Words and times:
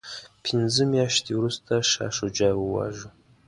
پنځه 0.45 0.83
میاشتې 0.93 1.31
وروسته 1.35 1.71
شاه 1.91 2.11
شجاع 2.17 2.55
وواژه. 2.57 3.07